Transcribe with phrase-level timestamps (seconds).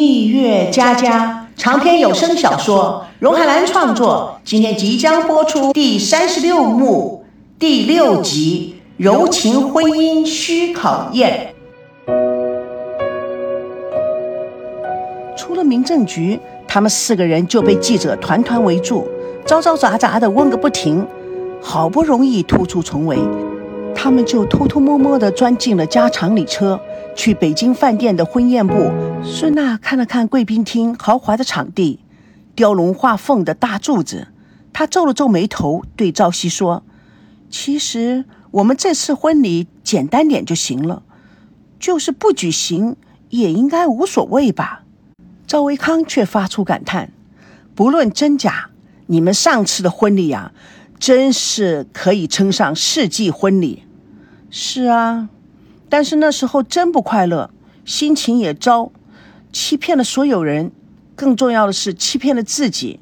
[0.00, 7.22] 蜜月佳佳长篇有声小说，荣海兰创作，今天即将播出第三十六幕
[7.58, 11.52] 第六集《柔情婚姻需考验》。
[15.36, 19.06] 出了民政局，他们四个人就被记者团团围住，
[19.44, 21.06] 嘈嘈杂杂的问个不停。
[21.60, 23.18] 好不容易突出重围，
[24.02, 26.80] 他们就偷偷摸摸地钻进了加长里车。
[27.14, 28.90] 去北京饭店的婚宴部，
[29.22, 32.00] 孙娜看了看贵宾厅豪华的场地，
[32.54, 34.28] 雕龙画凤的大柱子，
[34.72, 36.82] 她皱了皱眉头，对赵熙说
[37.50, 41.02] ：“其实我们这次婚礼简单点就行了，
[41.78, 42.96] 就是不举行
[43.28, 44.84] 也应该无所谓吧。”
[45.46, 47.12] 赵维康却发出感叹
[47.76, 48.70] ：“不论真假，
[49.08, 50.52] 你们上次的婚礼呀，
[50.98, 53.82] 真是可以称上世纪婚礼。”
[54.50, 55.28] 是啊。
[55.88, 57.50] 但是那时候真不快乐，
[57.84, 58.92] 心情也糟，
[59.52, 60.70] 欺骗了所有人，
[61.16, 63.00] 更重要的是欺骗了自己。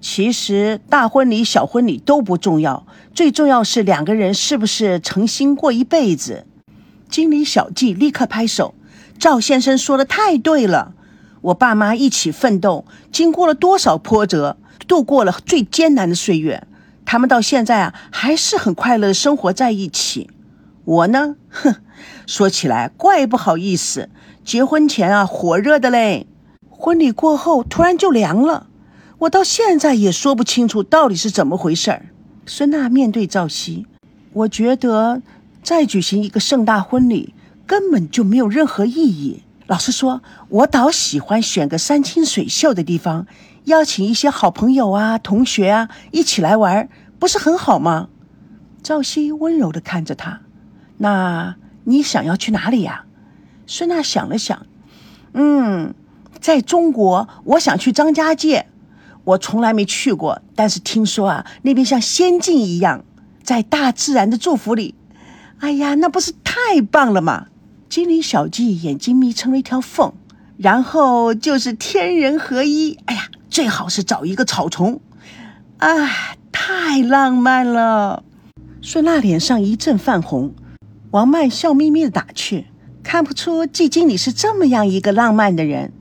[0.00, 6.46] 其实大婚礼、小婚礼都不重要，最重要是两个人是不是诚心过一辈子。
[7.08, 8.74] 经理小季立刻拍手
[9.18, 10.94] ：“赵先生说的太对了，
[11.40, 14.56] 我爸妈一起奋斗，经过了多少波折，
[14.88, 16.66] 度过了最艰难的岁月，
[17.06, 20.28] 他们到现在啊还是很快乐的生活在一起。
[20.84, 21.76] 我呢，哼。”
[22.26, 24.08] 说起来怪不好意思，
[24.44, 26.26] 结婚前啊火热的嘞，
[26.70, 28.66] 婚礼过后突然就凉了，
[29.18, 32.06] 我到现在也说不清楚到底是怎么回事儿。
[32.46, 33.86] 孙娜面对赵熙，
[34.32, 35.20] 我觉得
[35.62, 37.34] 再举行一个盛大婚礼
[37.66, 39.42] 根本就没有任何意义。
[39.66, 43.26] 老实说，我倒喜欢选个山清水秀的地方，
[43.64, 46.88] 邀请一些好朋友啊、同学啊一起来玩，
[47.18, 48.08] 不是很好吗？
[48.82, 50.42] 赵熙温柔地看着他，
[50.98, 51.56] 那。
[51.86, 53.04] 你想要去哪里呀？
[53.66, 54.64] 孙娜想了想，
[55.34, 55.94] 嗯，
[56.40, 58.68] 在中国，我想去张家界。
[59.24, 63.04] 我从来没去过，但是听说啊，那边像仙境一样，
[63.42, 64.94] 在大自然的祝福里。
[65.58, 67.48] 哎呀，那不是太棒了吗？
[67.90, 70.14] 精灵小季眼睛眯成了一条缝，
[70.56, 72.98] 然后就是天人合一。
[73.04, 75.02] 哎呀，最好是找一个草丛。
[75.76, 76.08] 啊，
[76.50, 78.22] 太浪漫了！
[78.80, 80.54] 孙娜脸上一阵泛红。
[81.14, 82.66] 王曼笑眯眯的打趣
[83.04, 85.92] ：“看不出季经理是这么样一个浪漫的人。”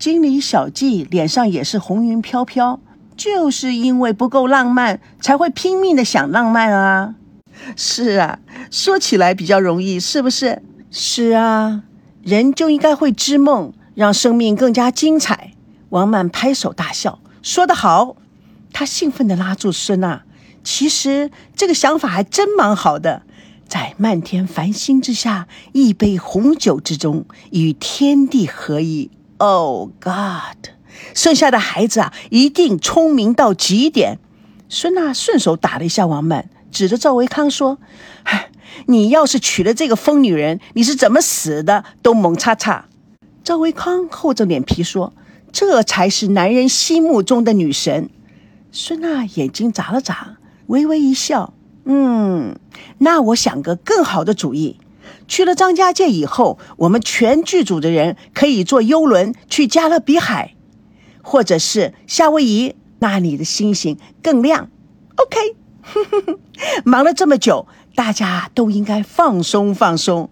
[0.00, 2.80] 经理小季脸上也是红云飘飘，
[3.14, 7.14] 就是因为不够浪漫，才会拼命的想浪漫啊！
[7.76, 8.38] 是啊，
[8.70, 10.62] 说起来比较容易，是不是？
[10.90, 11.82] 是啊，
[12.22, 15.52] 人就应该会织梦，让生命更加精彩。
[15.90, 18.16] 王曼拍手大笑：“说得好！”
[18.72, 20.22] 他兴奋地拉住孙娜
[20.64, 23.24] ：“其实这个想法还真蛮好的。”
[23.68, 29.10] 在漫天繁星之下，一杯红酒之中，与天地合一。
[29.36, 30.70] Oh God！
[31.14, 34.18] 剩下的孩子啊，一定聪明到极点。
[34.70, 37.78] 孙娜顺手打了一下王曼，指着赵维康说
[38.24, 38.50] ：“哎，
[38.88, 42.86] 你要是娶了这个疯女人，你是怎么死的都蒙叉叉。”
[43.44, 45.12] 赵维康厚着脸皮说
[45.52, 48.08] ：“这才是男人心目中的女神。”
[48.72, 51.52] 孙娜眼睛眨了眨，微微一笑。
[51.90, 52.54] 嗯，
[52.98, 54.78] 那我想个更好的主意。
[55.26, 60.54] 去了张家界以后，我们全剧组的人可以坐游轮去加勒比海，
[61.22, 64.68] 或者是夏威夷，那里的星星更亮。
[65.16, 65.56] OK，
[66.84, 70.28] 忙了这么久，大家都应该放松放松。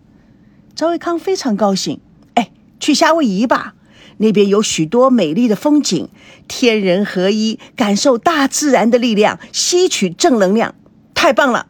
[0.75, 2.01] 赵维康非常高兴，
[2.35, 3.75] 哎，去夏威夷吧，
[4.19, 6.11] 那边有许多美丽的风景，
[6.47, 10.75] 天人合一，感受大自然的力量，吸取正能量。
[11.17, 11.67] 太棒了，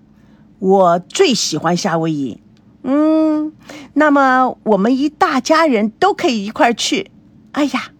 [0.59, 2.41] 我最喜欢夏威夷。
[2.83, 3.53] 嗯，
[3.95, 7.11] 那么我们一大家人都可以一块去。
[7.53, 7.93] 哎呀，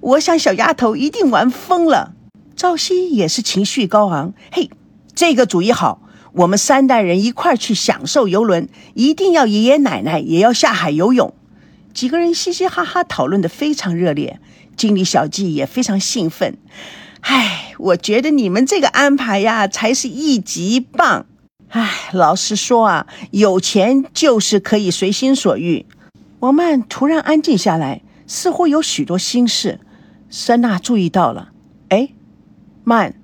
[0.00, 2.14] 我想小丫头一定玩疯了。
[2.56, 4.32] 赵熙也是情绪高昂。
[4.50, 4.70] 嘿，
[5.14, 6.00] 这个主意好，
[6.32, 11.34] 我们三代人一块去享受游轮，一定要爷爷奶奶也要下海游泳。
[11.92, 14.40] 几个人嘻嘻哈哈讨论的非常热烈，
[14.76, 16.56] 经理小季也非常兴奋。
[17.20, 21.26] 唉，我觉得你们这个安排呀，才是一级棒。
[21.68, 25.84] 唉，老实说啊，有钱就是可以随心所欲。
[26.40, 29.80] 王曼突然安静下来，似乎有许多心事。
[30.30, 31.50] 孙娜注意到了，
[31.88, 32.10] 哎，
[32.84, 33.14] 曼，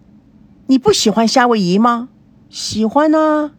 [0.66, 2.08] 你不喜欢夏威夷吗？
[2.50, 3.52] 喜欢啊。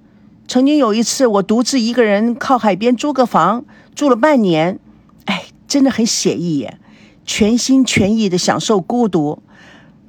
[0.48, 4.80] 曾经有一次，我独自一个人靠海边租个房，住了半年，
[5.26, 6.78] 哎，真的很写意耶，
[7.26, 9.42] 全心全意的享受孤独。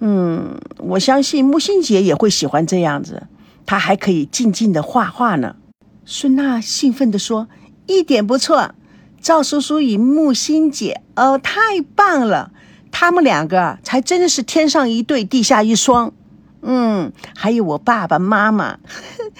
[0.07, 3.27] 嗯，我相信木心姐也会喜欢这样子，
[3.65, 5.57] 她还可以静静的画画呢。
[6.05, 7.49] 孙娜兴奋地说
[7.89, 8.75] ：“一点不错，
[9.23, 12.53] 赵叔叔与木心姐，哦，太棒了！
[12.91, 16.13] 他们两个才真的是天上一对，地下一双。
[16.61, 18.79] 嗯，还有我爸爸妈妈，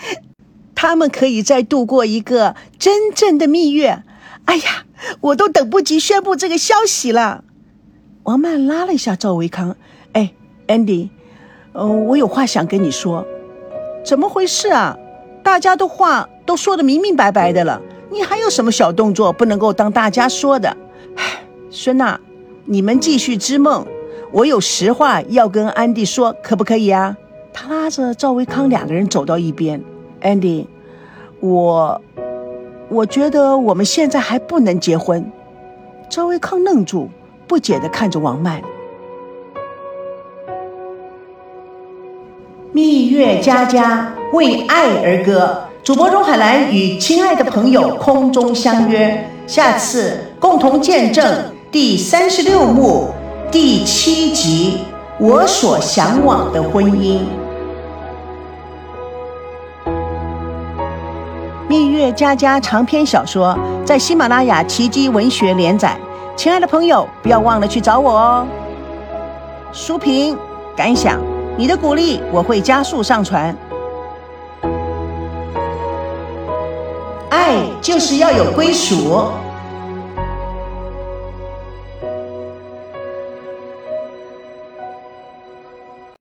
[0.75, 4.03] 他们可以再度过一个真正的蜜月。
[4.47, 4.87] 哎呀，
[5.21, 7.45] 我都等不及宣布这个消息了。
[8.23, 9.77] 王曼拉了一下赵维康，
[10.67, 11.09] ，Andy，
[11.73, 13.27] 嗯，我有话想跟你说。
[14.05, 14.97] 怎么回事啊？
[15.43, 17.81] 大家的话都说的明明白白的了，
[18.11, 20.77] 你还有什么小动作不能够当大家说的？
[21.17, 22.19] 唉，孙娜，
[22.65, 23.87] 你们继续织梦，
[24.33, 27.17] 我有实话要跟安迪说，可不可以啊？
[27.53, 29.81] 他拉着赵维康两个人走到一边
[30.23, 30.67] ，Andy，
[31.41, 32.01] 我，
[32.89, 35.31] 我觉得我们现在还不能结婚。
[36.11, 37.09] 赵维康愣住，
[37.47, 38.63] 不解地看着王曼。
[42.75, 51.25] 蜜月佳佳为爱而歌，主播钟海兰与亲爱的朋友空中相约，下次共同见证
[51.71, 53.11] 第三十六幕
[53.49, 54.81] 第七集
[55.25, 57.21] 《我所向往的婚姻》。
[61.69, 65.97] 蜜月佳佳长篇小说在喜马拉雅奇迹文学连载，
[66.35, 68.45] 亲爱的朋友不要忘了去找我哦。
[69.73, 70.37] 书评
[70.75, 71.34] 感想。
[71.57, 73.57] 你的鼓励，我会加速上传。
[77.31, 79.29] 爱就是要有归属。